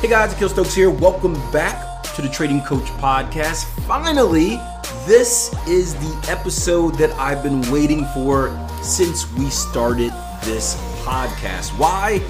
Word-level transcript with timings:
Hey 0.00 0.08
guys, 0.08 0.32
Akil 0.32 0.48
Stokes 0.48 0.74
here. 0.74 0.88
Welcome 0.88 1.34
back 1.52 2.02
to 2.14 2.22
the 2.22 2.28
Trading 2.30 2.62
Coach 2.62 2.86
Podcast. 3.02 3.64
Finally, 3.86 4.56
this 5.06 5.54
is 5.68 5.94
the 5.94 6.30
episode 6.30 6.94
that 6.94 7.10
I've 7.18 7.42
been 7.42 7.60
waiting 7.70 8.06
for 8.14 8.48
since 8.82 9.30
we 9.34 9.50
started 9.50 10.10
this 10.42 10.76
podcast. 11.04 11.78
Why? 11.78 12.22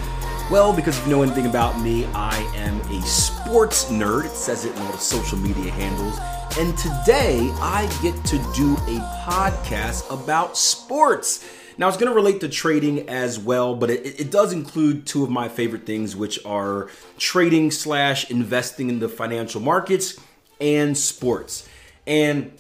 Well, 0.50 0.72
because 0.72 0.98
if 0.98 1.06
you 1.06 1.12
know 1.12 1.22
anything 1.22 1.46
about 1.46 1.80
me, 1.80 2.06
I 2.06 2.38
am 2.56 2.80
a 2.92 3.00
sports 3.02 3.84
nerd. 3.84 4.24
It 4.24 4.32
says 4.32 4.64
it 4.64 4.74
in 4.74 4.82
all 4.82 4.90
the 4.90 4.98
social 4.98 5.38
media 5.38 5.70
handles. 5.70 6.18
And 6.58 6.76
today 6.76 7.52
I 7.60 7.88
get 8.02 8.16
to 8.24 8.38
do 8.52 8.74
a 8.88 8.98
podcast 9.22 10.12
about 10.12 10.58
sports. 10.58 11.48
Now, 11.80 11.88
it's 11.88 11.96
going 11.96 12.10
to 12.10 12.14
relate 12.14 12.40
to 12.40 12.48
trading 12.50 13.08
as 13.08 13.38
well, 13.38 13.74
but 13.74 13.88
it, 13.88 14.20
it, 14.20 14.30
does 14.30 14.52
include 14.52 15.06
two 15.06 15.24
of 15.24 15.30
my 15.30 15.48
favorite 15.48 15.86
things, 15.86 16.14
which 16.14 16.38
are 16.44 16.90
trading 17.16 17.70
slash 17.70 18.30
investing 18.30 18.90
in 18.90 18.98
the 18.98 19.08
financial 19.08 19.62
markets 19.62 20.20
and 20.60 20.94
sports. 20.94 21.66
And 22.06 22.52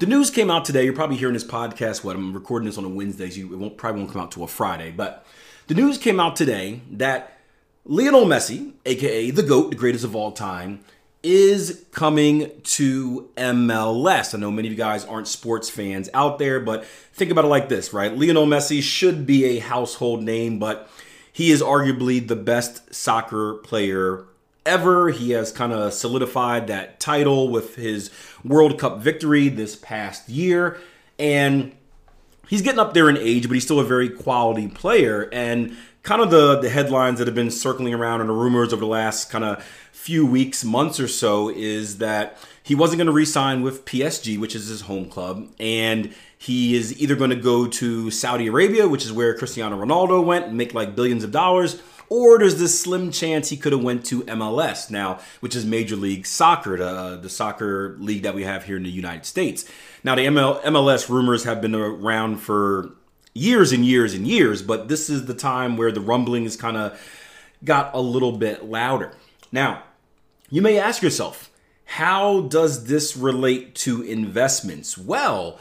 the 0.00 0.06
news 0.06 0.32
came 0.32 0.50
out 0.50 0.64
today. 0.64 0.82
You're 0.82 0.94
probably 0.94 1.16
hearing 1.16 1.34
this 1.34 1.44
podcast. 1.44 2.02
What 2.02 2.16
I'm 2.16 2.34
recording 2.34 2.66
this 2.66 2.76
on 2.76 2.84
a 2.84 2.88
Wednesday, 2.88 3.30
so 3.30 3.40
it 3.42 3.56
won't, 3.56 3.76
probably 3.76 4.00
won't 4.00 4.12
come 4.12 4.22
out 4.22 4.32
to 4.32 4.42
a 4.42 4.48
Friday. 4.48 4.90
But 4.90 5.24
the 5.68 5.74
news 5.74 5.96
came 5.96 6.18
out 6.18 6.34
today 6.34 6.80
that 6.90 7.38
Lionel 7.84 8.24
Messi, 8.24 8.72
aka 8.84 9.30
the 9.30 9.44
GOAT, 9.44 9.70
the 9.70 9.76
greatest 9.76 10.02
of 10.02 10.16
all 10.16 10.32
time, 10.32 10.80
is 11.26 11.84
coming 11.90 12.52
to 12.62 13.28
MLS. 13.36 14.32
I 14.32 14.38
know 14.38 14.52
many 14.52 14.68
of 14.68 14.72
you 14.72 14.78
guys 14.78 15.04
aren't 15.04 15.26
sports 15.26 15.68
fans 15.68 16.08
out 16.14 16.38
there, 16.38 16.60
but 16.60 16.84
think 16.84 17.32
about 17.32 17.44
it 17.44 17.48
like 17.48 17.68
this, 17.68 17.92
right? 17.92 18.16
Lionel 18.16 18.46
Messi 18.46 18.80
should 18.80 19.26
be 19.26 19.44
a 19.44 19.58
household 19.58 20.22
name, 20.22 20.60
but 20.60 20.88
he 21.32 21.50
is 21.50 21.60
arguably 21.60 22.24
the 22.26 22.36
best 22.36 22.94
soccer 22.94 23.54
player 23.54 24.24
ever. 24.64 25.10
He 25.10 25.32
has 25.32 25.50
kind 25.50 25.72
of 25.72 25.92
solidified 25.92 26.68
that 26.68 27.00
title 27.00 27.48
with 27.48 27.74
his 27.74 28.08
World 28.44 28.78
Cup 28.78 29.00
victory 29.00 29.48
this 29.48 29.74
past 29.74 30.28
year. 30.28 30.78
And 31.18 31.74
he's 32.46 32.62
getting 32.62 32.78
up 32.78 32.94
there 32.94 33.10
in 33.10 33.16
age, 33.16 33.48
but 33.48 33.54
he's 33.54 33.64
still 33.64 33.80
a 33.80 33.84
very 33.84 34.08
quality 34.08 34.68
player. 34.68 35.28
And 35.32 35.76
kind 36.06 36.22
of 36.22 36.30
the, 36.30 36.60
the 36.60 36.70
headlines 36.70 37.18
that 37.18 37.26
have 37.26 37.34
been 37.34 37.50
circling 37.50 37.92
around 37.92 38.20
and 38.20 38.30
the 38.30 38.32
rumors 38.32 38.72
over 38.72 38.80
the 38.80 38.86
last 38.86 39.28
kind 39.28 39.42
of 39.42 39.62
few 39.90 40.24
weeks, 40.24 40.64
months 40.64 41.00
or 41.00 41.08
so 41.08 41.48
is 41.48 41.98
that 41.98 42.38
he 42.62 42.76
wasn't 42.76 42.96
going 42.96 43.08
to 43.08 43.12
re-sign 43.12 43.60
with 43.60 43.84
PSG, 43.84 44.38
which 44.38 44.54
is 44.54 44.68
his 44.68 44.82
home 44.82 45.10
club, 45.10 45.48
and 45.58 46.14
he 46.38 46.76
is 46.76 46.96
either 47.02 47.16
going 47.16 47.30
to 47.30 47.36
go 47.36 47.66
to 47.66 48.08
Saudi 48.12 48.46
Arabia, 48.46 48.86
which 48.86 49.04
is 49.04 49.12
where 49.12 49.36
Cristiano 49.36 49.84
Ronaldo 49.84 50.24
went, 50.24 50.46
and 50.46 50.56
make 50.56 50.72
like 50.72 50.94
billions 50.94 51.24
of 51.24 51.32
dollars, 51.32 51.82
or 52.08 52.38
there's 52.38 52.60
this 52.60 52.80
slim 52.80 53.10
chance 53.10 53.48
he 53.48 53.56
could 53.56 53.72
have 53.72 53.82
went 53.82 54.06
to 54.06 54.22
MLS 54.22 54.92
now, 54.92 55.18
which 55.40 55.56
is 55.56 55.66
Major 55.66 55.96
League 55.96 56.24
Soccer, 56.24 56.76
the, 56.76 56.88
uh, 56.88 57.16
the 57.16 57.28
soccer 57.28 57.96
league 57.98 58.22
that 58.22 58.36
we 58.36 58.44
have 58.44 58.62
here 58.62 58.76
in 58.76 58.84
the 58.84 58.90
United 58.90 59.26
States. 59.26 59.68
Now, 60.04 60.14
the 60.14 60.22
ML, 60.22 60.62
MLS 60.62 61.08
rumors 61.08 61.42
have 61.42 61.60
been 61.60 61.74
around 61.74 62.36
for 62.36 62.92
years 63.36 63.72
and 63.72 63.84
years 63.84 64.14
and 64.14 64.26
years, 64.26 64.62
but 64.62 64.88
this 64.88 65.10
is 65.10 65.26
the 65.26 65.34
time 65.34 65.76
where 65.76 65.92
the 65.92 66.00
rumblings 66.00 66.56
kind 66.56 66.76
of 66.76 67.00
got 67.64 67.94
a 67.94 68.00
little 68.00 68.32
bit 68.32 68.64
louder. 68.64 69.12
Now, 69.52 69.82
you 70.50 70.62
may 70.62 70.78
ask 70.78 71.02
yourself, 71.02 71.50
how 71.84 72.42
does 72.42 72.86
this 72.86 73.16
relate 73.16 73.74
to 73.76 74.02
investments? 74.02 74.98
Well, 74.98 75.58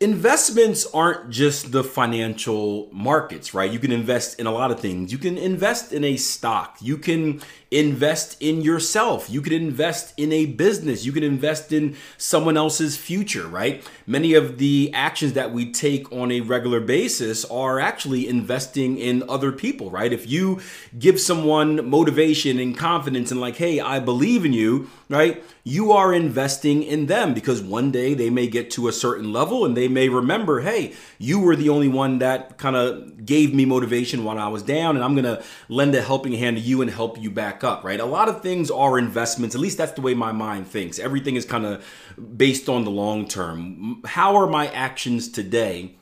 investments 0.00 0.86
aren't 0.94 1.28
just 1.28 1.72
the 1.72 1.82
financial 1.82 2.88
markets, 2.92 3.52
right? 3.52 3.70
You 3.70 3.80
can 3.80 3.90
invest 3.90 4.38
in 4.38 4.46
a 4.46 4.52
lot 4.52 4.70
of 4.70 4.78
things. 4.78 5.10
You 5.10 5.18
can 5.18 5.36
invest 5.36 5.92
in 5.92 6.04
a 6.04 6.16
stock. 6.16 6.76
You 6.80 6.98
can 6.98 7.40
invest 7.70 8.40
in 8.40 8.62
yourself. 8.62 9.28
You 9.28 9.42
can 9.42 9.52
invest 9.52 10.14
in 10.16 10.32
a 10.32 10.46
business. 10.46 11.04
You 11.04 11.10
can 11.10 11.24
invest 11.24 11.72
in 11.72 11.96
someone 12.16 12.56
else's 12.56 12.96
future, 12.96 13.46
right? 13.46 13.84
Many 14.06 14.34
of 14.34 14.58
the 14.58 14.90
actions 14.94 15.32
that 15.32 15.52
we 15.52 15.72
take 15.72 16.10
on 16.12 16.30
a 16.30 16.42
regular 16.42 16.80
basis 16.80 17.44
are 17.46 17.80
actually 17.80 18.28
investing 18.28 18.98
in 18.98 19.24
other 19.28 19.50
people, 19.50 19.90
right? 19.90 20.12
If 20.12 20.30
you 20.30 20.60
give 20.96 21.20
someone 21.20 21.90
motivation 21.90 22.60
and 22.60 22.78
confidence 22.78 23.32
and 23.32 23.40
like, 23.40 23.56
hey, 23.56 23.80
I 23.80 23.98
believe 23.98 24.44
in 24.44 24.52
you, 24.52 24.88
right? 25.08 25.42
You 25.68 25.92
are 25.92 26.14
investing 26.14 26.82
in 26.82 27.08
them 27.08 27.34
because 27.34 27.60
one 27.60 27.90
day 27.90 28.14
they 28.14 28.30
may 28.30 28.46
get 28.46 28.70
to 28.70 28.88
a 28.88 28.92
certain 28.92 29.34
level 29.34 29.66
and 29.66 29.76
they 29.76 29.86
may 29.86 30.08
remember, 30.08 30.60
hey, 30.60 30.94
you 31.18 31.38
were 31.40 31.56
the 31.56 31.68
only 31.68 31.88
one 31.88 32.20
that 32.20 32.56
kind 32.56 32.74
of 32.74 33.26
gave 33.26 33.52
me 33.52 33.66
motivation 33.66 34.24
when 34.24 34.38
I 34.38 34.48
was 34.48 34.62
down, 34.62 34.96
and 34.96 35.04
I'm 35.04 35.14
gonna 35.14 35.42
lend 35.68 35.94
a 35.94 36.00
helping 36.00 36.32
hand 36.32 36.56
to 36.56 36.62
you 36.62 36.80
and 36.80 36.90
help 36.90 37.20
you 37.20 37.30
back 37.30 37.62
up, 37.62 37.84
right? 37.84 38.00
A 38.00 38.06
lot 38.06 38.30
of 38.30 38.40
things 38.40 38.70
are 38.70 38.98
investments. 38.98 39.54
At 39.54 39.60
least 39.60 39.76
that's 39.76 39.92
the 39.92 40.00
way 40.00 40.14
my 40.14 40.32
mind 40.32 40.68
thinks. 40.68 40.98
Everything 40.98 41.36
is 41.36 41.44
kind 41.44 41.66
of 41.66 41.84
based 42.38 42.70
on 42.70 42.84
the 42.84 42.90
long 42.90 43.28
term. 43.28 44.00
How 44.06 44.36
are 44.36 44.46
my 44.46 44.68
actions 44.68 45.28
today 45.28 45.96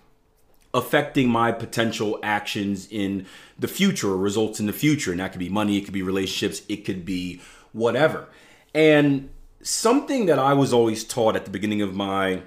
affecting 0.73 1.29
my 1.29 1.51
potential 1.51 2.21
actions 2.23 2.87
in 2.89 3.27
the 3.59 3.67
future 3.67 4.11
or 4.11 4.17
results 4.17 4.61
in 4.61 4.67
the 4.67 4.73
future? 4.73 5.11
And 5.11 5.19
that 5.19 5.33
could 5.33 5.41
be 5.41 5.49
money, 5.49 5.77
it 5.77 5.87
could 5.87 5.93
be 5.93 6.03
relationships, 6.03 6.63
it 6.69 6.85
could 6.85 7.05
be 7.05 7.41
whatever. 7.73 8.29
And 8.73 9.31
something 9.63 10.27
that 10.27 10.39
I 10.39 10.53
was 10.53 10.73
always 10.73 11.05
taught 11.05 11.37
at 11.37 11.45
the 11.45 11.51
beginning 11.51 11.83
of 11.83 11.95
my 11.95 12.43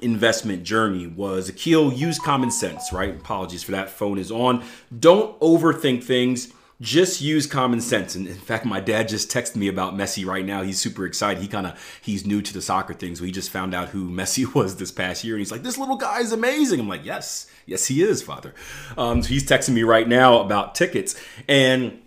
investment 0.00 0.62
journey 0.62 1.06
was 1.06 1.48
Akil, 1.48 1.92
use 1.92 2.18
common 2.18 2.50
sense, 2.50 2.92
right? 2.92 3.14
Apologies 3.14 3.62
for 3.62 3.72
that. 3.72 3.90
Phone 3.90 4.18
is 4.18 4.30
on. 4.30 4.62
Don't 4.96 5.38
overthink 5.40 6.04
things 6.04 6.52
just 6.80 7.20
use 7.20 7.46
common 7.46 7.80
sense. 7.80 8.14
And 8.14 8.28
in 8.28 8.36
fact, 8.36 8.64
my 8.64 8.80
dad 8.80 9.08
just 9.08 9.30
texted 9.30 9.56
me 9.56 9.68
about 9.68 9.94
Messi 9.94 10.24
right 10.24 10.44
now. 10.44 10.62
He's 10.62 10.78
super 10.78 11.04
excited. 11.06 11.42
He 11.42 11.48
kind 11.48 11.66
of 11.66 11.98
he's 12.00 12.24
new 12.24 12.40
to 12.40 12.52
the 12.52 12.62
soccer 12.62 12.94
thing, 12.94 13.16
so 13.16 13.24
he 13.24 13.32
just 13.32 13.50
found 13.50 13.74
out 13.74 13.88
who 13.88 14.08
Messi 14.10 14.54
was 14.54 14.76
this 14.76 14.92
past 14.92 15.24
year, 15.24 15.34
and 15.34 15.40
he's 15.40 15.50
like, 15.50 15.62
"This 15.62 15.78
little 15.78 15.96
guy 15.96 16.20
is 16.20 16.32
amazing." 16.32 16.80
I'm 16.80 16.88
like, 16.88 17.04
"Yes, 17.04 17.46
yes, 17.66 17.86
he 17.86 18.02
is, 18.02 18.22
father." 18.22 18.54
Um, 18.96 19.22
so 19.22 19.28
he's 19.28 19.44
texting 19.44 19.74
me 19.74 19.82
right 19.82 20.06
now 20.06 20.40
about 20.40 20.74
tickets, 20.74 21.20
and 21.48 22.00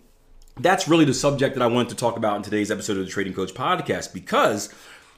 that's 0.60 0.88
really 0.88 1.04
the 1.04 1.14
subject 1.14 1.54
that 1.54 1.62
I 1.62 1.66
wanted 1.66 1.90
to 1.90 1.96
talk 1.96 2.16
about 2.16 2.36
in 2.36 2.42
today's 2.42 2.70
episode 2.70 2.98
of 2.98 3.04
the 3.04 3.10
Trading 3.10 3.32
Coach 3.32 3.54
Podcast 3.54 4.12
because 4.12 4.72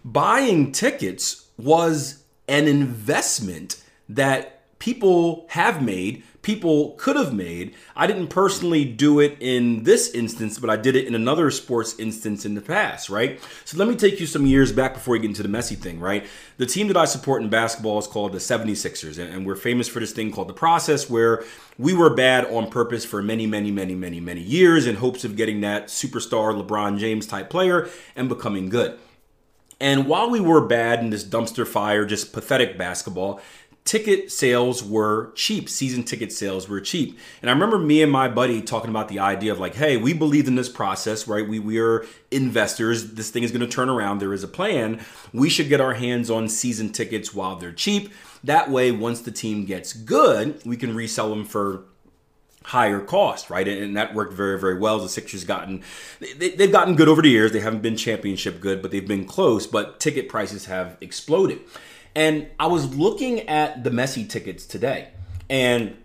buying 0.05 0.73
tickets 0.73 1.49
was 1.57 2.25
an 2.49 2.69
investment 2.69 3.83
that 4.09 4.79
people 4.79 5.47
have 5.51 5.83
made 5.83 6.23
people 6.45 6.91
could 6.99 7.17
have 7.17 7.35
made. 7.35 7.75
I 7.97 8.07
didn't 8.07 8.29
personally 8.29 8.85
do 8.85 9.19
it 9.19 9.37
in 9.41 9.83
this 9.83 10.11
instance, 10.11 10.59
but 10.61 10.71
I 10.71 10.77
did 10.77 10.95
it 10.95 11.07
in 11.07 11.15
another 11.15 11.51
sports 11.51 11.99
instance 11.99 12.45
in 12.45 12.55
the 12.55 12.61
past, 12.61 13.11
right? 13.11 13.41
So 13.65 13.77
let 13.79 13.89
me 13.89 13.97
take 13.97 14.21
you 14.21 14.27
some 14.27 14.47
years 14.47 14.71
back 14.71 14.95
before 14.95 15.13
we 15.13 15.19
get 15.19 15.31
into 15.31 15.43
the 15.43 15.49
Messi 15.49 15.77
thing, 15.77 15.99
right? 15.99 16.25
The 16.59 16.67
team 16.67 16.87
that 16.89 16.97
I 16.97 17.07
support 17.07 17.43
in 17.43 17.49
basketball 17.49 17.99
is 17.99 18.07
called 18.07 18.33
the 18.33 18.39
76ers, 18.39 19.19
and 19.19 19.45
we're 19.45 19.57
famous 19.57 19.89
for 19.89 19.99
this 19.99 20.13
thing 20.13 20.31
called 20.31 20.49
the 20.49 20.55
process 20.55 21.11
where 21.11 21.43
we 21.79 21.95
were 21.95 22.15
bad 22.15 22.45
on 22.45 22.71
purpose 22.71 23.05
for 23.05 23.23
many, 23.23 23.47
many, 23.47 23.73
many, 23.73 23.95
many, 23.95 24.21
many 24.21 24.43
years 24.43 24.87
in 24.87 24.97
hopes 24.97 25.25
of 25.25 25.37
getting 25.37 25.63
that 25.63 25.89
superstar 25.89 26.55
LeBron 26.55 26.99
James 26.99 27.27
type 27.27 27.51
player 27.51 27.89
and 28.15 28.29
becoming 28.29 28.69
good. 28.69 28.99
And 29.81 30.07
while 30.07 30.31
we 30.31 30.41
were 30.41 30.67
bad 30.67 31.01
in 31.01 31.11
this 31.11 31.25
dumpster 31.25 31.67
fire, 31.67 32.07
just 32.07 32.33
pathetic 32.33 32.79
basketball, 32.79 33.41
ticket 33.85 34.33
sales 34.33 34.83
were 34.83 35.31
cheap. 35.35 35.69
Season 35.69 36.03
ticket 36.03 36.33
sales 36.33 36.69
were 36.69 36.81
cheap. 36.81 37.19
And 37.43 37.51
I 37.51 37.53
remember 37.53 37.79
me 37.79 38.03
and 38.03 38.11
my 38.11 38.29
buddy 38.29 38.63
talking 38.63 38.91
about 38.91 39.09
the 39.09 39.19
idea 39.19 39.53
of 39.53 39.61
like, 39.61 39.75
hey, 39.75 39.97
we 39.97 40.15
believe 40.15 40.49
in 40.49 40.55
this 40.55 40.71
process, 40.71 41.29
right? 41.29 41.47
We, 41.47 41.59
we 41.59 41.79
are 41.79 42.07
investors. 42.31 43.13
This 43.13 43.31
thing 43.31 43.43
is 43.43 43.53
going 43.53 43.61
to 43.61 43.67
turn 43.67 43.91
around. 43.91 44.19
There 44.19 44.33
is 44.33 44.43
a 44.43 44.49
plan. 44.49 45.05
We 45.33 45.51
should 45.51 45.69
get 45.69 45.81
our 45.81 45.95
hands 45.95 46.31
on 46.31 46.49
season 46.49 46.93
tickets 46.93 47.35
while 47.35 47.57
they're 47.57 47.73
cheap. 47.73 48.11
That 48.43 48.71
way, 48.71 48.91
once 48.91 49.21
the 49.21 49.31
team 49.31 49.65
gets 49.65 49.93
good, 49.93 50.61
we 50.65 50.77
can 50.77 50.95
resell 50.95 51.29
them 51.29 51.45
for 51.45 51.85
higher 52.65 53.01
cost, 53.01 53.51
right? 53.51 53.69
And 53.69 53.97
that 53.97 54.15
worked 54.15 54.33
very, 54.33 54.59
very 54.59 54.79
well. 54.79 54.99
The 54.99 55.09
Sixers 55.09 55.45
gotten 55.45 55.83
they, 56.21 56.51
have 56.59 56.73
gotten 56.73 56.97
good 56.97 57.09
over 57.09 57.21
the 57.21 57.29
years. 57.29 57.53
They 57.53 57.61
haven't 57.61 57.83
been 57.83 57.97
championship 57.97 58.61
good, 58.61 58.81
but 58.81 58.91
they've 58.91 59.07
been 59.07 59.27
close. 59.27 59.67
But 59.67 60.01
ticket 60.01 60.31
prices 60.31 60.65
have 60.67 60.97
exploded. 61.03 61.61
And 62.15 62.49
I 62.61 62.69
was 62.69 62.97
looking 62.97 63.41
at 63.49 63.85
the 63.85 63.91
Messi 63.91 64.29
tickets 64.29 64.67
today, 64.67 65.09
and 65.51 65.97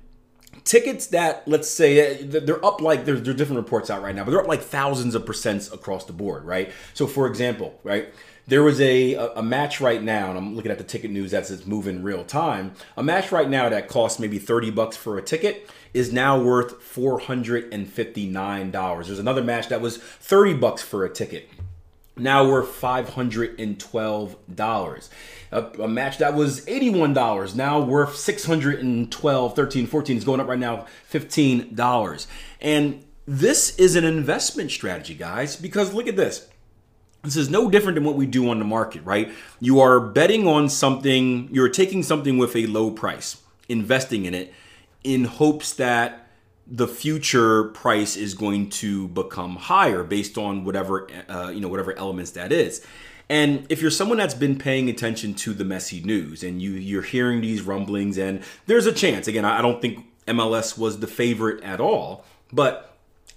tickets 0.64 1.08
that 1.08 1.46
let's 1.48 1.70
say 1.70 2.22
uh, 2.22 2.40
they're 2.44 2.64
up 2.64 2.80
like 2.82 3.06
there's 3.06 3.22
different 3.22 3.58
reports 3.58 3.90
out 3.90 4.02
right 4.02 4.16
now, 4.16 4.24
but 4.24 4.32
they're 4.32 4.42
up 4.42 4.48
like 4.48 4.62
thousands 4.62 5.16
of 5.16 5.26
percents 5.26 5.74
across 5.74 6.06
the 6.06 6.14
board, 6.14 6.46
right? 6.46 6.72
So 6.94 7.08
for 7.08 7.28
example, 7.28 7.80
right, 7.84 8.14
there 8.48 8.64
was 8.64 8.80
a 8.82 9.14
a 9.14 9.44
match 9.44 9.82
right 9.82 10.02
now, 10.02 10.30
and 10.30 10.38
I'm 10.38 10.56
looking 10.56 10.72
at 10.72 10.78
the 10.78 10.84
ticket 10.84 11.12
news 11.12 11.34
as 11.34 11.52
it's 11.52 11.66
moving 11.66 12.04
real 12.04 12.24
time. 12.24 12.74
A 12.98 13.04
match 13.04 13.32
right 13.32 13.50
now 13.50 13.70
that 13.70 13.88
costs 13.88 14.20
maybe 14.20 14.40
30 14.40 14.72
bucks 14.72 14.98
for 14.98 15.18
a 15.18 15.22
ticket 15.22 15.70
is 15.94 16.14
now 16.14 16.42
worth 16.42 16.80
$459. 16.82 19.06
There's 19.06 19.20
another 19.20 19.44
match 19.44 19.70
that 19.70 19.82
was 19.82 19.98
30 19.98 20.54
bucks 20.56 20.82
for 20.82 21.06
a 21.06 21.10
ticket 21.10 21.50
now 22.20 22.48
worth 22.48 22.80
$512. 22.80 25.10
A, 25.52 25.64
a, 25.82 25.88
match 25.88 26.20
that 26.20 26.36
was 26.36 26.64
$81 26.66 27.56
now 27.56 27.82
worth 27.82 28.16
612 28.16 29.56
13 29.56 29.88
14 29.88 30.18
is 30.18 30.24
going 30.24 30.40
up 30.40 30.48
right 30.48 30.60
now 30.60 30.86
$15 31.12 32.28
and 32.62 33.04
this 33.26 33.76
is 33.80 33.96
an 33.96 34.04
investment 34.04 34.70
strategy 34.70 35.16
guys 35.16 35.56
because 35.56 35.92
look 35.94 36.08
at 36.08 36.16
this. 36.16 36.48
This 37.24 37.36
is 37.36 37.50
no 37.50 37.70
different 37.70 37.96
than 37.96 38.06
what 38.06 38.16
we 38.16 38.28
do 38.28 38.50
on 38.50 38.60
the 38.60 38.66
market 38.66 39.04
right? 39.04 39.32
You 39.60 39.80
are 39.80 40.00
betting 40.00 40.48
on 40.48 40.70
something 40.70 41.50
you're 41.52 41.70
taking 41.70 42.04
something 42.04 42.38
with 42.38 42.56
a 42.56 42.68
low 42.68 42.92
price 42.92 43.42
investing 43.68 44.26
in 44.26 44.36
it 44.36 44.54
in 45.04 45.26
hopes 45.26 45.74
that 45.74 46.29
the 46.70 46.88
future 46.88 47.66
price 47.66 48.16
is 48.16 48.34
going 48.34 48.70
to 48.70 49.08
become 49.10 49.56
higher 49.56 50.04
based 50.04 50.38
on 50.38 50.64
whatever 50.64 51.08
uh, 51.28 51.50
you 51.50 51.60
know 51.62 51.68
whatever 51.68 51.98
elements 51.98 52.32
that 52.32 52.52
is. 52.52 52.86
And 53.32 53.68
if 53.70 53.82
you're 53.82 53.92
someone 53.92 54.18
that's 54.18 54.34
been 54.34 54.58
paying 54.58 54.90
attention 54.90 55.36
to 55.36 55.54
the 55.54 55.64
Messi 55.64 56.04
news 56.04 56.44
and 56.44 56.62
you 56.62 56.72
you're 56.72 57.02
hearing 57.02 57.42
these 57.42 57.62
rumblings 57.62 58.18
and 58.18 58.44
there's 58.66 58.86
a 58.86 58.92
chance 58.92 59.28
again 59.28 59.46
i 59.46 59.62
don't 59.62 59.82
think 59.82 60.06
mls 60.26 60.78
was 60.78 61.00
the 61.00 61.08
favorite 61.08 61.64
at 61.64 61.80
all 61.80 62.26
but 62.52 62.90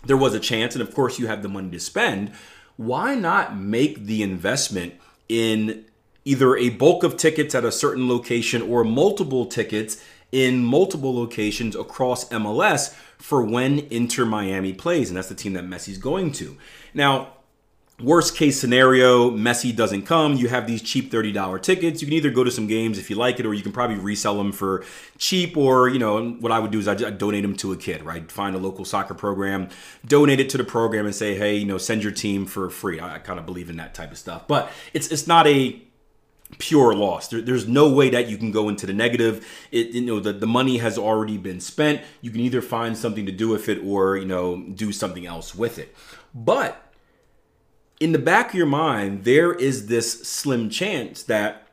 there 0.05 0.17
was 0.17 0.35
a 0.35 0.40
chance 0.40 0.75
and 0.75 0.82
of 0.82 0.94
course 0.94 1.19
you 1.19 1.26
have 1.26 1.43
the 1.43 1.49
money 1.49 1.70
to 1.70 1.81
spend. 1.81 2.32
Why 2.76 3.14
not 3.14 3.56
make 3.56 4.05
the 4.05 4.23
investment 4.23 4.94
in 5.28 5.85
either 6.25 6.56
a 6.56 6.70
bulk 6.70 7.05
of 7.05 7.17
tickets 7.17 7.55
at 7.55 7.64
a 7.64 7.73
certain 7.73 8.08
location 8.08 8.62
or 8.62 8.85
multiple 8.85 9.46
tickets 9.46 10.02
in 10.31 10.64
multiple 10.64 11.14
locations 11.14 11.76
across 11.76 12.28
MLS 12.31 12.96
for 13.22 13.40
when 13.42 13.78
Inter 13.90 14.24
Miami 14.24 14.72
plays, 14.72 15.08
and 15.08 15.16
that's 15.16 15.28
the 15.28 15.34
team 15.34 15.52
that 15.52 15.64
Messi's 15.64 15.96
going 15.96 16.32
to. 16.32 16.56
Now, 16.92 17.34
worst 18.00 18.36
case 18.36 18.60
scenario, 18.60 19.30
Messi 19.30 19.74
doesn't 19.74 20.02
come. 20.02 20.34
You 20.34 20.48
have 20.48 20.66
these 20.66 20.82
cheap 20.82 21.12
$30 21.12 21.62
tickets. 21.62 22.02
You 22.02 22.08
can 22.08 22.14
either 22.14 22.30
go 22.30 22.42
to 22.42 22.50
some 22.50 22.66
games 22.66 22.98
if 22.98 23.08
you 23.08 23.14
like 23.14 23.38
it, 23.38 23.46
or 23.46 23.54
you 23.54 23.62
can 23.62 23.70
probably 23.70 23.96
resell 23.96 24.36
them 24.36 24.50
for 24.50 24.84
cheap. 25.19 25.56
Or, 25.56 25.88
you 25.88 26.00
know, 26.00 26.30
what 26.32 26.50
I 26.50 26.58
would 26.58 26.72
do 26.72 26.80
is 26.80 26.88
I'd, 26.88 27.00
I'd 27.00 27.19
donate 27.19 27.42
them 27.42 27.56
to 27.58 27.72
a 27.72 27.76
kid, 27.76 28.02
right? 28.02 28.30
Find 28.30 28.56
a 28.56 28.58
local 28.58 28.84
soccer 28.84 29.14
program, 29.14 29.68
donate 30.04 30.40
it 30.40 30.50
to 30.50 30.58
the 30.58 30.64
program, 30.64 31.06
and 31.06 31.14
say, 31.14 31.36
hey, 31.36 31.56
you 31.56 31.64
know, 31.64 31.78
send 31.78 32.02
your 32.02 32.12
team 32.12 32.44
for 32.44 32.68
free. 32.70 32.98
I, 32.98 33.14
I 33.14 33.18
kind 33.20 33.38
of 33.38 33.46
believe 33.46 33.70
in 33.70 33.76
that 33.76 33.94
type 33.94 34.10
of 34.10 34.18
stuff. 34.18 34.48
But 34.48 34.70
it's 34.92 35.12
it's 35.12 35.28
not 35.28 35.46
a 35.46 35.80
pure 36.58 36.94
loss. 36.94 37.28
There, 37.28 37.40
there's 37.40 37.66
no 37.66 37.90
way 37.90 38.10
that 38.10 38.28
you 38.28 38.37
can 38.37 38.50
go 38.50 38.69
into 38.69 38.87
the 38.87 38.93
negative. 38.93 39.46
It, 39.70 39.88
you 39.88 40.02
know, 40.02 40.20
the, 40.20 40.32
the 40.32 40.46
money 40.46 40.78
has 40.78 40.99
already 40.99 41.38
been 41.38 41.60
spent. 41.60 42.02
You 42.20 42.31
can 42.31 42.40
either 42.40 42.62
find 42.62 42.96
something 42.96 43.26
to 43.26 43.32
do 43.32 43.49
with 43.49 43.69
it 43.69 43.78
or, 43.84 44.16
you 44.16 44.26
know, 44.26 44.62
do 44.62 44.93
something 44.93 45.26
else 45.26 45.54
with 45.54 45.78
it. 45.78 45.94
But 46.34 46.93
in 48.00 48.12
the 48.12 48.19
back 48.19 48.50
of 48.50 48.54
your 48.54 48.66
mind, 48.66 49.25
there 49.25 49.52
is 49.52 49.87
this 49.87 50.22
slim 50.28 50.70
chance 50.70 51.22
that 51.25 51.69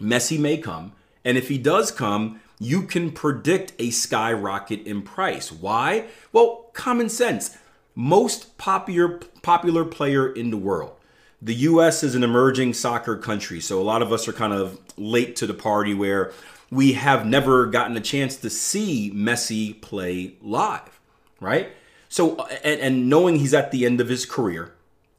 Messi 0.00 0.38
may 0.38 0.58
come. 0.58 0.92
And 1.24 1.36
if 1.36 1.48
he 1.48 1.58
does 1.58 1.90
come, 1.90 2.40
you 2.58 2.82
can 2.82 3.10
predict 3.10 3.72
a 3.78 3.90
skyrocket 3.90 4.86
in 4.86 5.02
price. 5.02 5.52
Why? 5.52 6.06
Well, 6.32 6.70
common 6.72 7.08
sense. 7.08 7.56
Most 7.94 8.58
popular 8.58 9.18
popular 9.42 9.84
player 9.84 10.30
in 10.30 10.50
the 10.50 10.56
world 10.56 10.95
the 11.42 11.54
US 11.54 12.02
is 12.02 12.14
an 12.14 12.24
emerging 12.24 12.74
soccer 12.74 13.16
country, 13.16 13.60
so 13.60 13.80
a 13.80 13.84
lot 13.84 14.02
of 14.02 14.12
us 14.12 14.26
are 14.26 14.32
kind 14.32 14.52
of 14.52 14.78
late 14.96 15.36
to 15.36 15.46
the 15.46 15.54
party 15.54 15.94
where 15.94 16.32
we 16.70 16.94
have 16.94 17.26
never 17.26 17.66
gotten 17.66 17.96
a 17.96 18.00
chance 18.00 18.36
to 18.36 18.50
see 18.50 19.12
Messi 19.14 19.80
play 19.80 20.34
live, 20.42 20.98
right? 21.40 21.70
So, 22.08 22.36
and, 22.64 22.80
and 22.80 23.08
knowing 23.08 23.36
he's 23.36 23.54
at 23.54 23.70
the 23.70 23.84
end 23.84 24.00
of 24.00 24.08
his 24.08 24.26
career, 24.26 24.72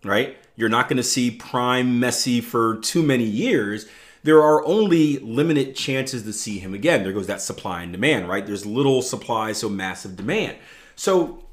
right? 0.03 0.37
You're 0.55 0.69
not 0.69 0.89
going 0.89 0.97
to 0.97 1.03
see 1.03 1.31
prime 1.31 2.01
Messi 2.01 2.43
for 2.43 2.77
too 2.77 3.03
many 3.03 3.23
years. 3.23 3.87
There 4.23 4.41
are 4.41 4.65
only 4.65 5.19
limited 5.19 5.75
chances 5.75 6.23
to 6.23 6.33
see 6.33 6.59
him 6.59 6.73
again. 6.73 7.03
There 7.03 7.13
goes 7.13 7.27
that 7.27 7.41
supply 7.41 7.83
and 7.83 7.91
demand, 7.91 8.27
right? 8.27 8.45
There's 8.45 8.65
little 8.65 9.01
supply, 9.01 9.51
so 9.51 9.69
massive 9.69 10.15
demand. 10.15 10.57
So, 10.95 11.43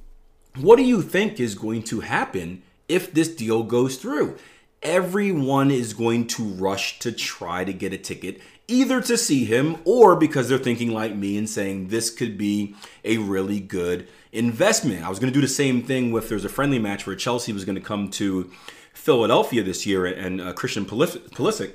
what 0.56 0.76
do 0.76 0.82
you 0.82 1.02
think 1.02 1.38
is 1.38 1.54
going 1.54 1.82
to 1.84 2.00
happen 2.00 2.62
if 2.88 3.12
this 3.12 3.28
deal 3.28 3.62
goes 3.62 3.96
through? 3.96 4.38
Everyone 4.84 5.70
is 5.70 5.94
going 5.94 6.26
to 6.26 6.44
rush 6.44 6.98
to 7.00 7.10
try 7.10 7.64
to 7.64 7.72
get 7.72 7.92
a 7.92 7.98
ticket 7.98 8.40
either 8.68 9.00
to 9.00 9.16
see 9.16 9.44
him 9.44 9.76
or 9.84 10.16
because 10.16 10.48
they're 10.48 10.58
thinking 10.58 10.92
like 10.92 11.14
me 11.14 11.36
and 11.36 11.48
saying 11.48 11.88
this 11.88 12.10
could 12.10 12.38
be 12.38 12.74
a 13.04 13.18
really 13.18 13.60
good 13.60 14.08
investment. 14.32 15.04
I 15.04 15.08
was 15.08 15.18
going 15.18 15.32
to 15.32 15.36
do 15.36 15.42
the 15.42 15.52
same 15.52 15.82
thing 15.82 16.12
with 16.12 16.28
there's 16.28 16.44
a 16.44 16.50
friendly 16.50 16.78
match 16.78 17.06
where 17.06 17.16
Chelsea 17.16 17.52
was 17.52 17.64
going 17.64 17.76
to 17.76 17.80
come 17.80 18.10
to 18.12 18.50
Philadelphia 18.92 19.62
this 19.62 19.86
year 19.86 20.06
and 20.06 20.40
uh, 20.40 20.52
Christian 20.52 20.84
Pulisic, 20.84 21.72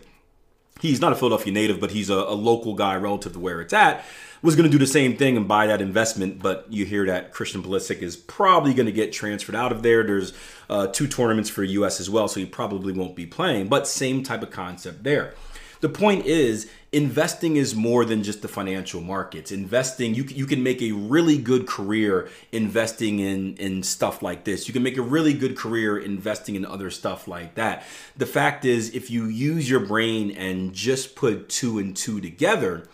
he's 0.81 1.01
not 1.01 1.11
a 1.11 1.15
Philadelphia 1.15 1.53
native, 1.53 1.79
but 1.79 1.91
he's 1.91 2.09
a, 2.09 2.15
a 2.15 2.35
local 2.35 2.75
guy 2.75 2.95
relative 2.95 3.33
to 3.33 3.39
where 3.39 3.61
it's 3.61 3.73
at 3.73 4.05
was 4.41 4.55
going 4.55 4.69
to 4.69 4.71
do 4.71 4.77
the 4.77 4.87
same 4.87 5.17
thing 5.17 5.35
and 5.35 5.47
buy 5.47 5.67
that 5.67 5.81
investment, 5.81 6.41
but 6.41 6.65
you 6.69 6.85
hear 6.85 7.05
that 7.07 7.33
Christian 7.33 7.61
Pulisic 7.61 8.01
is 8.01 8.15
probably 8.15 8.73
going 8.73 8.85
to 8.85 8.91
get 8.91 9.11
transferred 9.11 9.55
out 9.55 9.71
of 9.71 9.83
there. 9.83 10.03
There's 10.03 10.33
uh, 10.69 10.87
two 10.87 11.07
tournaments 11.07 11.49
for 11.49 11.63
U.S. 11.63 11.99
as 11.99 12.09
well, 12.09 12.27
so 12.27 12.39
he 12.39 12.45
probably 12.45 12.93
won't 12.93 13.15
be 13.15 13.25
playing, 13.25 13.67
but 13.67 13.87
same 13.87 14.23
type 14.23 14.41
of 14.41 14.51
concept 14.51 15.03
there. 15.03 15.33
The 15.81 15.89
point 15.89 16.25
is, 16.25 16.69
investing 16.91 17.55
is 17.55 17.75
more 17.75 18.03
than 18.03 18.23
just 18.23 18.41
the 18.41 18.47
financial 18.47 19.01
markets. 19.01 19.51
Investing, 19.51 20.15
you, 20.15 20.23
you 20.23 20.45
can 20.45 20.63
make 20.63 20.81
a 20.81 20.91
really 20.91 21.37
good 21.37 21.67
career 21.67 22.29
investing 22.51 23.19
in, 23.19 23.55
in 23.57 23.83
stuff 23.83 24.23
like 24.23 24.43
this. 24.43 24.67
You 24.67 24.73
can 24.73 24.83
make 24.83 24.97
a 24.97 25.01
really 25.01 25.33
good 25.33 25.55
career 25.55 25.97
investing 25.97 26.55
in 26.55 26.65
other 26.65 26.89
stuff 26.89 27.27
like 27.27 27.55
that. 27.55 27.85
The 28.17 28.25
fact 28.25 28.65
is, 28.65 28.95
if 28.95 29.11
you 29.11 29.25
use 29.25 29.69
your 29.69 29.81
brain 29.81 30.31
and 30.31 30.73
just 30.73 31.15
put 31.15 31.49
two 31.49 31.77
and 31.77 31.95
two 31.95 32.19
together, 32.19 32.87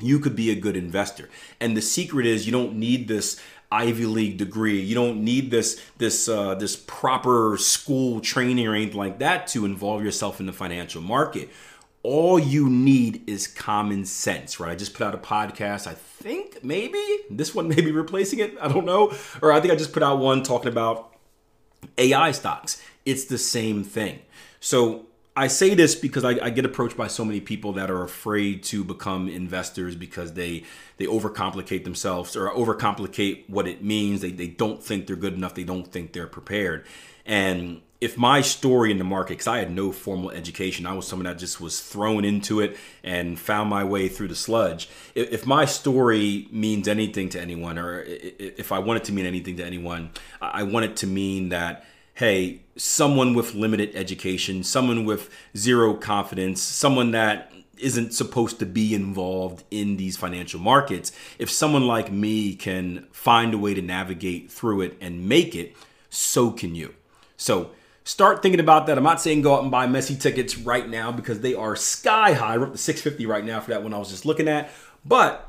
you 0.00 0.20
could 0.20 0.36
be 0.36 0.50
a 0.50 0.54
good 0.54 0.76
investor. 0.76 1.28
And 1.60 1.76
the 1.76 1.82
secret 1.82 2.24
is 2.24 2.46
you 2.46 2.52
don't 2.52 2.76
need 2.76 3.08
this 3.08 3.40
Ivy 3.70 4.06
League 4.06 4.38
degree. 4.38 4.80
You 4.80 4.94
don't 4.94 5.22
need 5.22 5.50
this 5.50 5.78
this 5.98 6.28
uh, 6.28 6.54
this 6.54 6.76
proper 6.76 7.56
school 7.58 8.20
training 8.20 8.66
or 8.66 8.74
anything 8.74 8.96
like 8.96 9.18
that 9.18 9.46
to 9.48 9.66
involve 9.66 10.02
yourself 10.02 10.40
in 10.40 10.46
the 10.46 10.52
financial 10.52 11.02
market. 11.02 11.50
All 12.02 12.38
you 12.38 12.70
need 12.70 13.28
is 13.28 13.46
common 13.46 14.04
sense, 14.04 14.60
right? 14.60 14.70
I 14.70 14.76
just 14.76 14.94
put 14.94 15.06
out 15.06 15.14
a 15.14 15.18
podcast. 15.18 15.86
I 15.86 15.94
think 15.94 16.62
maybe 16.62 17.02
this 17.28 17.54
one 17.54 17.68
may 17.68 17.80
be 17.80 17.90
replacing 17.90 18.38
it. 18.38 18.56
I 18.60 18.68
don't 18.68 18.84
know. 18.84 19.12
Or 19.42 19.52
I 19.52 19.60
think 19.60 19.72
I 19.72 19.76
just 19.76 19.92
put 19.92 20.02
out 20.02 20.18
one 20.18 20.42
talking 20.42 20.70
about 20.70 21.14
AI 21.96 22.30
stocks. 22.30 22.82
It's 23.04 23.24
the 23.24 23.38
same 23.38 23.84
thing. 23.84 24.20
So 24.60 25.06
I 25.38 25.46
say 25.46 25.74
this 25.74 25.94
because 25.94 26.24
I, 26.24 26.30
I, 26.42 26.50
get 26.50 26.64
approached 26.64 26.96
by 26.96 27.06
so 27.06 27.24
many 27.24 27.40
people 27.40 27.72
that 27.74 27.92
are 27.92 28.02
afraid 28.02 28.64
to 28.64 28.82
become 28.82 29.28
investors 29.28 29.94
because 29.94 30.34
they 30.34 30.64
they 30.96 31.06
overcomplicate 31.06 31.84
themselves 31.84 32.34
or 32.34 32.50
overcomplicate 32.50 33.48
what 33.48 33.68
it 33.68 33.82
means. 33.82 34.20
They 34.20 34.32
they 34.32 34.48
don't 34.48 34.82
think 34.82 35.06
they're 35.06 35.14
good 35.14 35.34
enough. 35.34 35.54
They 35.54 35.62
don't 35.62 35.86
think 35.86 36.12
they're 36.12 36.26
prepared. 36.26 36.84
And 37.24 37.82
if 38.00 38.16
my 38.16 38.40
story 38.40 38.90
in 38.90 38.98
the 38.98 39.04
market, 39.04 39.34
because 39.34 39.48
I 39.48 39.58
had 39.58 39.70
no 39.70 39.90
formal 39.90 40.30
education, 40.30 40.86
I 40.86 40.92
was 40.92 41.06
someone 41.06 41.26
that 41.26 41.38
just 41.38 41.60
was 41.60 41.80
thrown 41.80 42.24
into 42.24 42.60
it 42.60 42.76
and 43.02 43.38
found 43.38 43.68
my 43.68 43.82
way 43.82 44.08
through 44.08 44.28
the 44.28 44.36
sludge. 44.36 44.88
If 45.14 45.46
my 45.46 45.64
story 45.64 46.46
means 46.52 46.86
anything 46.86 47.28
to 47.30 47.40
anyone, 47.40 47.78
or 47.78 48.04
if 48.06 48.70
I 48.70 48.78
want 48.78 48.98
it 48.98 49.04
to 49.04 49.12
mean 49.12 49.26
anything 49.26 49.56
to 49.56 49.64
anyone, 49.64 50.10
I 50.40 50.62
want 50.62 50.84
it 50.86 50.96
to 50.98 51.06
mean 51.06 51.48
that 51.48 51.84
hey, 52.14 52.60
someone 52.74 53.32
with 53.32 53.54
limited 53.54 53.94
education, 53.94 54.64
someone 54.64 55.04
with 55.04 55.30
zero 55.56 55.94
confidence, 55.94 56.60
someone 56.60 57.12
that 57.12 57.52
isn't 57.78 58.12
supposed 58.12 58.58
to 58.58 58.66
be 58.66 58.92
involved 58.92 59.62
in 59.70 59.96
these 59.96 60.16
financial 60.16 60.58
markets, 60.58 61.12
if 61.38 61.48
someone 61.48 61.86
like 61.86 62.10
me 62.10 62.56
can 62.56 63.06
find 63.12 63.54
a 63.54 63.58
way 63.58 63.72
to 63.72 63.80
navigate 63.80 64.50
through 64.50 64.80
it 64.80 64.96
and 65.00 65.28
make 65.28 65.54
it, 65.54 65.76
so 66.10 66.50
can 66.50 66.74
you. 66.74 66.92
So 67.36 67.70
start 68.08 68.40
thinking 68.40 68.58
about 68.58 68.86
that. 68.86 68.96
I'm 68.96 69.04
not 69.04 69.20
saying 69.20 69.42
go 69.42 69.54
out 69.54 69.62
and 69.62 69.70
buy 69.70 69.86
Messi 69.86 70.18
tickets 70.18 70.56
right 70.56 70.88
now 70.88 71.12
because 71.12 71.40
they 71.40 71.54
are 71.54 71.76
sky 71.76 72.32
high. 72.32 72.56
We're 72.56 72.64
up 72.64 72.72
to 72.72 72.78
650 72.78 73.26
right 73.26 73.44
now 73.44 73.60
for 73.60 73.70
that 73.70 73.82
one 73.82 73.92
I 73.92 73.98
was 73.98 74.08
just 74.08 74.24
looking 74.24 74.48
at. 74.48 74.70
But 75.04 75.46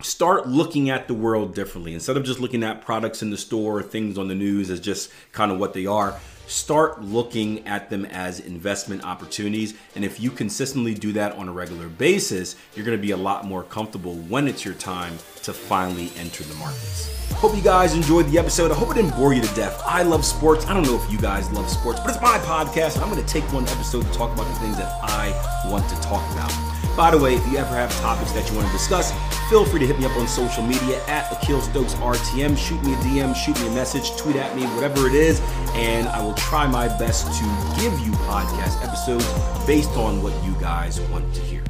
start 0.00 0.46
looking 0.46 0.90
at 0.90 1.08
the 1.08 1.14
world 1.14 1.56
differently 1.56 1.92
instead 1.92 2.16
of 2.16 2.22
just 2.22 2.38
looking 2.38 2.62
at 2.62 2.82
products 2.82 3.20
in 3.20 3.30
the 3.30 3.36
store 3.36 3.80
or 3.80 3.82
things 3.82 4.16
on 4.16 4.28
the 4.28 4.34
news 4.36 4.70
as 4.70 4.78
just 4.78 5.10
kind 5.32 5.50
of 5.50 5.58
what 5.58 5.72
they 5.72 5.86
are 5.86 6.16
start 6.48 7.02
looking 7.02 7.66
at 7.66 7.90
them 7.90 8.04
as 8.06 8.40
investment 8.40 9.04
opportunities. 9.04 9.74
And 9.94 10.04
if 10.04 10.18
you 10.18 10.30
consistently 10.30 10.94
do 10.94 11.12
that 11.12 11.32
on 11.36 11.48
a 11.48 11.52
regular 11.52 11.88
basis, 11.88 12.56
you're 12.74 12.84
to 12.86 13.00
be 13.00 13.12
a 13.12 13.16
lot 13.16 13.44
more 13.44 13.62
comfortable 13.62 14.14
when 14.14 14.48
it's 14.48 14.64
your 14.64 14.74
time 14.74 15.18
to 15.42 15.52
finally 15.52 16.10
enter 16.16 16.42
the 16.44 16.54
markets. 16.54 17.14
Hope 17.34 17.54
you 17.54 17.62
guys 17.62 17.94
enjoyed 17.94 18.26
the 18.26 18.38
episode. 18.38 18.72
I 18.72 18.74
hope 18.74 18.90
it 18.90 18.94
didn't 18.94 19.14
bore 19.14 19.32
you 19.32 19.42
to 19.42 19.54
death. 19.54 19.80
I 19.86 20.02
love 20.02 20.24
sports. 20.24 20.66
I 20.66 20.74
don't 20.74 20.82
know 20.82 21.00
if 21.00 21.12
you 21.12 21.18
guys 21.18 21.50
love 21.52 21.70
sports, 21.70 22.00
but 22.00 22.10
it's 22.10 22.20
my 22.20 22.38
podcast. 22.38 23.00
I'm 23.00 23.10
going 23.10 23.24
to 23.24 23.32
take 23.32 23.44
one 23.52 23.68
episode 23.68 24.02
to 24.02 24.12
talk 24.12 24.32
about 24.32 24.48
the 24.48 24.58
things 24.58 24.76
that 24.78 24.92
I 25.02 25.30
want 25.70 25.88
to 25.88 25.94
talk 26.00 26.28
about. 26.32 26.52
By 26.96 27.12
the 27.12 27.18
way, 27.18 27.34
if 27.34 27.46
you 27.46 27.58
ever 27.58 27.74
have 27.74 27.92
topics 28.00 28.32
that 28.32 28.50
you 28.50 28.56
want 28.56 28.66
to 28.66 28.72
discuss, 28.72 29.12
feel 29.48 29.64
free 29.64 29.80
to 29.80 29.86
hit 29.86 29.98
me 29.98 30.04
up 30.04 30.16
on 30.16 30.28
social 30.28 30.62
media 30.62 31.02
at 31.06 31.32
Akil 31.32 31.60
Stokes 31.60 31.94
RTM. 31.94 32.56
Shoot 32.56 32.82
me 32.84 32.92
a 32.92 32.96
DM, 32.96 33.34
shoot 33.34 33.58
me 33.60 33.68
a 33.68 33.70
message, 33.70 34.14
tweet 34.16 34.36
at 34.36 34.54
me, 34.54 34.64
whatever 34.66 35.06
it 35.06 35.14
is, 35.14 35.40
and 35.74 36.06
I 36.08 36.22
will 36.22 36.34
try 36.34 36.66
my 36.66 36.88
best 36.98 37.26
to 37.38 37.80
give 37.80 37.98
you 38.00 38.12
podcast 38.28 38.84
episodes 38.86 39.26
based 39.66 39.90
on 39.96 40.22
what 40.22 40.32
you 40.44 40.52
guys 40.60 41.00
want 41.00 41.34
to 41.34 41.40
hear. 41.40 41.62